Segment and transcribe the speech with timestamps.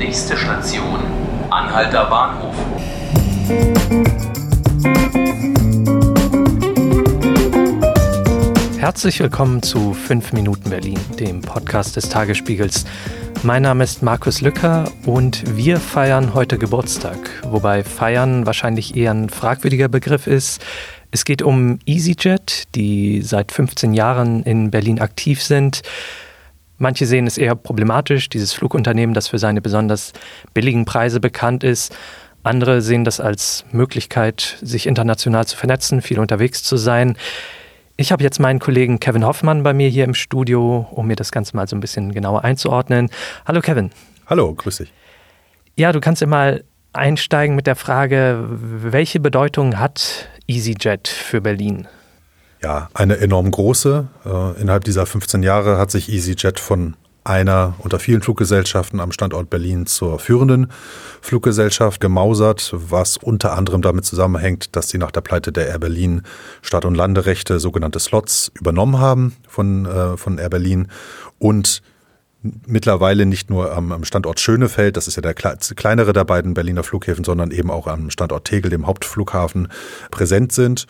[0.00, 0.98] Nächste Station,
[1.50, 2.54] Anhalter Bahnhof.
[8.78, 12.86] Herzlich willkommen zu 5 Minuten Berlin, dem Podcast des Tagesspiegels.
[13.42, 19.28] Mein Name ist Markus Lücker und wir feiern heute Geburtstag, wobei feiern wahrscheinlich eher ein
[19.28, 20.64] fragwürdiger Begriff ist.
[21.10, 25.82] Es geht um EasyJet, die seit 15 Jahren in Berlin aktiv sind.
[26.82, 30.14] Manche sehen es eher problematisch, dieses Flugunternehmen, das für seine besonders
[30.54, 31.94] billigen Preise bekannt ist.
[32.42, 37.18] Andere sehen das als Möglichkeit, sich international zu vernetzen, viel unterwegs zu sein.
[37.98, 41.32] Ich habe jetzt meinen Kollegen Kevin Hoffmann bei mir hier im Studio, um mir das
[41.32, 43.10] Ganze mal so ein bisschen genauer einzuordnen.
[43.44, 43.90] Hallo Kevin.
[44.26, 44.90] Hallo, grüß dich.
[45.76, 51.88] Ja, du kannst ja mal einsteigen mit der Frage, welche Bedeutung hat EasyJet für Berlin?
[52.62, 54.06] Ja, eine enorm große.
[54.24, 59.50] Äh, innerhalb dieser 15 Jahre hat sich EasyJet von einer unter vielen Fluggesellschaften am Standort
[59.50, 60.70] Berlin zur führenden
[61.20, 66.22] Fluggesellschaft gemausert, was unter anderem damit zusammenhängt, dass sie nach der Pleite der Air Berlin
[66.62, 70.88] Start- und Landerechte, sogenannte Slots, übernommen haben von, äh, von Air Berlin
[71.38, 71.82] und
[72.42, 76.82] mittlerweile nicht nur am, am Standort Schönefeld, das ist ja der kleinere der beiden Berliner
[76.82, 79.68] Flughäfen, sondern eben auch am Standort Tegel, dem Hauptflughafen,
[80.10, 80.86] präsent sind.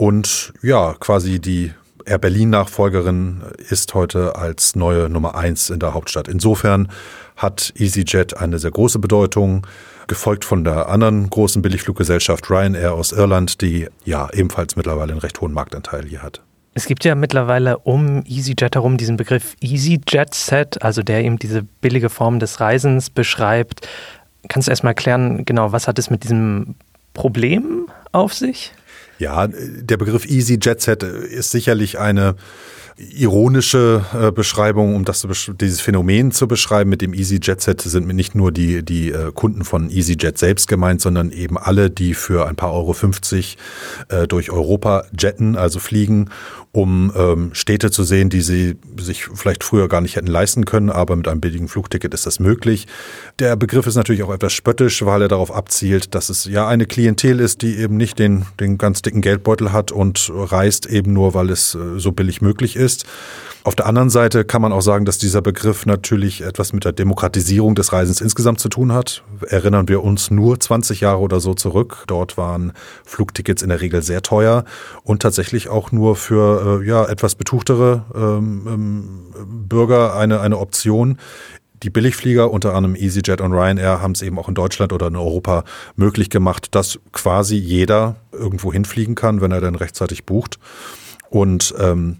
[0.00, 1.74] Und ja, quasi die
[2.06, 6.26] Air Berlin-Nachfolgerin ist heute als neue Nummer eins in der Hauptstadt.
[6.26, 6.88] Insofern
[7.36, 9.66] hat EasyJet eine sehr große Bedeutung,
[10.06, 15.38] gefolgt von der anderen großen Billigfluggesellschaft Ryanair aus Irland, die ja ebenfalls mittlerweile einen recht
[15.42, 16.40] hohen Marktanteil hier hat.
[16.72, 21.62] Es gibt ja mittlerweile um EasyJet herum diesen Begriff EasyJet Set, also der eben diese
[21.82, 23.86] billige Form des Reisens beschreibt.
[24.48, 26.74] Kannst du erstmal erklären, genau, was hat es mit diesem
[27.12, 28.72] Problem auf sich?
[29.20, 32.36] Ja, der Begriff Easy Jet Set ist sicherlich eine
[33.00, 35.26] ironische äh, Beschreibung, um das
[35.60, 36.90] dieses Phänomen zu beschreiben.
[36.90, 41.00] Mit dem EasyJet Set sind nicht nur die, die äh, Kunden von EasyJet selbst gemeint,
[41.00, 43.56] sondern eben alle, die für ein paar Euro 50
[44.08, 46.28] äh, durch Europa jetten, also fliegen
[46.72, 50.88] um ähm, Städte zu sehen, die sie sich vielleicht früher gar nicht hätten leisten können,
[50.88, 52.86] aber mit einem billigen Flugticket ist das möglich.
[53.40, 56.86] Der Begriff ist natürlich auch etwas spöttisch, weil er darauf abzielt, dass es ja eine
[56.86, 61.34] Klientel ist, die eben nicht den, den ganz dicken Geldbeutel hat und reist eben nur,
[61.34, 62.89] weil es äh, so billig möglich ist.
[63.62, 66.92] Auf der anderen Seite kann man auch sagen, dass dieser Begriff natürlich etwas mit der
[66.92, 69.22] Demokratisierung des Reisens insgesamt zu tun hat.
[69.46, 72.04] Erinnern wir uns nur 20 Jahre oder so zurück.
[72.06, 72.72] Dort waren
[73.04, 74.64] Flugtickets in der Regel sehr teuer
[75.02, 81.18] und tatsächlich auch nur für äh, ja, etwas betuchtere ähm, ähm, Bürger eine, eine Option.
[81.82, 85.16] Die Billigflieger, unter anderem EasyJet und Ryanair, haben es eben auch in Deutschland oder in
[85.16, 85.64] Europa
[85.96, 90.58] möglich gemacht, dass quasi jeder irgendwo hinfliegen kann, wenn er dann rechtzeitig bucht.
[91.28, 92.18] Und ähm,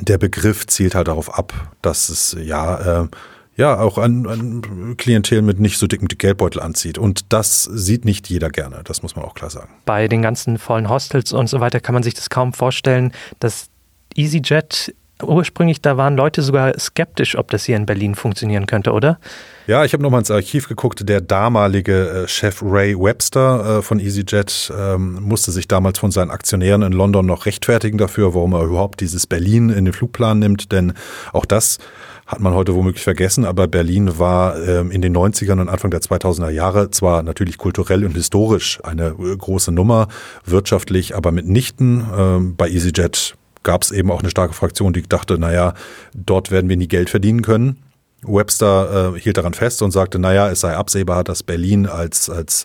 [0.00, 3.08] der Begriff zielt halt darauf ab, dass es ja äh,
[3.56, 6.98] ja auch ein, ein Klientel mit nicht so dicken Geldbeutel anzieht.
[6.98, 9.70] Und das sieht nicht jeder gerne, das muss man auch klar sagen.
[9.84, 13.68] Bei den ganzen vollen Hostels und so weiter kann man sich das kaum vorstellen, dass
[14.14, 19.18] EasyJet ursprünglich, da waren Leute sogar skeptisch, ob das hier in Berlin funktionieren könnte, oder?
[19.66, 21.08] Ja, ich habe nochmal ins Archiv geguckt.
[21.08, 26.30] Der damalige äh, Chef Ray Webster äh, von EasyJet ähm, musste sich damals von seinen
[26.30, 30.70] Aktionären in London noch rechtfertigen dafür, warum er überhaupt dieses Berlin in den Flugplan nimmt.
[30.70, 30.92] Denn
[31.32, 31.78] auch das
[32.26, 36.00] hat man heute womöglich vergessen, aber Berlin war ähm, in den 90ern und Anfang der
[36.00, 40.08] 2000er Jahre zwar natürlich kulturell und historisch eine äh, große Nummer,
[40.44, 42.04] wirtschaftlich aber mitnichten.
[42.16, 45.74] Ähm, bei EasyJet gab es eben auch eine starke Fraktion, die dachte, naja,
[46.14, 47.82] dort werden wir nie Geld verdienen können.
[48.26, 52.64] Webster äh, hielt daran fest und sagte, naja, es sei absehbar, dass Berlin als, als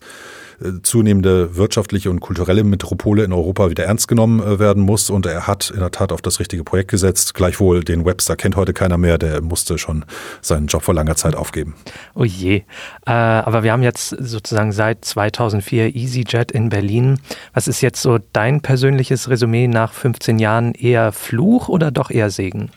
[0.61, 5.09] äh, zunehmende wirtschaftliche und kulturelle Metropole in Europa wieder ernst genommen äh, werden muss.
[5.09, 7.33] Und er hat in der Tat auf das richtige Projekt gesetzt.
[7.33, 9.17] Gleichwohl, den Webster kennt heute keiner mehr.
[9.17, 10.05] Der musste schon
[10.41, 11.75] seinen Job vor langer Zeit aufgeben.
[12.13, 12.63] Oh je.
[13.05, 17.19] Äh, aber wir haben jetzt sozusagen seit 2004 EasyJet in Berlin.
[17.53, 20.73] Was ist jetzt so dein persönliches Resümee nach 15 Jahren?
[20.73, 22.69] Eher Fluch oder doch eher Segen?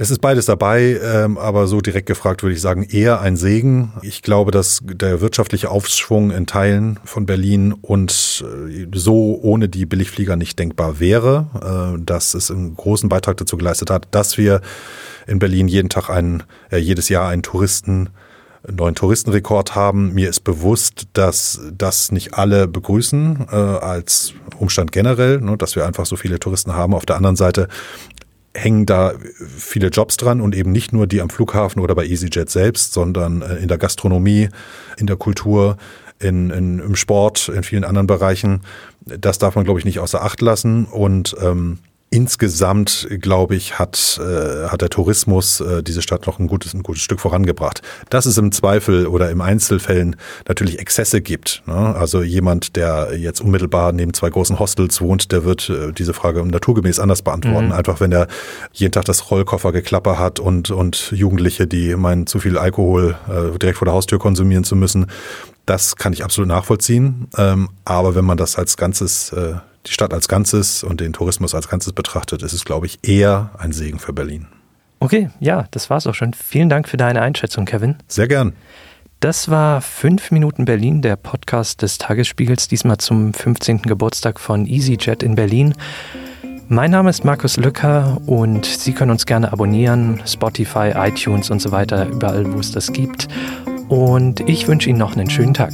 [0.00, 3.92] Es ist beides dabei, ähm, aber so direkt gefragt würde ich sagen, eher ein Segen.
[4.00, 9.84] Ich glaube, dass der wirtschaftliche Aufschwung in Teilen von Berlin und äh, so ohne die
[9.84, 14.62] Billigflieger nicht denkbar wäre, äh, dass es einen großen Beitrag dazu geleistet hat, dass wir
[15.26, 18.08] in Berlin jeden Tag einen, äh, jedes Jahr einen Touristen
[18.66, 20.14] neuen Touristenrekord haben.
[20.14, 25.86] Mir ist bewusst, dass das nicht alle begrüßen äh, als Umstand generell, ne, dass wir
[25.86, 26.94] einfach so viele Touristen haben.
[26.94, 27.68] Auf der anderen Seite
[28.54, 29.14] hängen da
[29.56, 33.42] viele Jobs dran und eben nicht nur die am Flughafen oder bei EasyJet selbst, sondern
[33.42, 34.48] äh, in der Gastronomie,
[34.98, 35.76] in der Kultur,
[36.18, 38.62] in, in, im Sport, in vielen anderen Bereichen.
[39.06, 40.84] Das darf man, glaube ich, nicht außer Acht lassen.
[40.84, 41.78] Und ähm,
[42.10, 46.82] insgesamt, glaube ich, hat, äh, hat der Tourismus äh, diese Stadt noch ein gutes, ein
[46.82, 47.82] gutes Stück vorangebracht.
[48.10, 50.16] Dass es im Zweifel oder im Einzelfällen
[50.48, 51.62] natürlich Exzesse gibt.
[51.66, 51.74] Ne?
[51.74, 56.44] Also jemand, der jetzt unmittelbar neben zwei großen Hostels wohnt, der wird äh, diese Frage
[56.44, 57.66] naturgemäß anders beantworten.
[57.66, 57.72] Mhm.
[57.72, 58.26] Einfach wenn er
[58.72, 63.78] jeden Tag das Rollkoffergeklapper hat und, und Jugendliche, die meinen, zu viel Alkohol äh, direkt
[63.78, 65.06] vor der Haustür konsumieren zu müssen.
[65.64, 67.28] Das kann ich absolut nachvollziehen.
[67.38, 69.54] Ähm, aber wenn man das als Ganzes äh,
[69.86, 73.50] die Stadt als Ganzes und den Tourismus als Ganzes betrachtet, ist es, glaube ich, eher
[73.58, 74.46] ein Segen für Berlin.
[74.98, 76.34] Okay, ja, das war's auch schon.
[76.34, 77.96] Vielen Dank für deine Einschätzung, Kevin.
[78.06, 78.52] Sehr gern.
[79.20, 83.82] Das war 5 Minuten Berlin, der Podcast des Tagesspiegels, diesmal zum 15.
[83.82, 85.74] Geburtstag von EasyJet in Berlin.
[86.68, 91.70] Mein Name ist Markus Lücker und Sie können uns gerne abonnieren, Spotify, iTunes und so
[91.72, 93.28] weiter, überall, wo es das gibt.
[93.88, 95.72] Und ich wünsche Ihnen noch einen schönen Tag.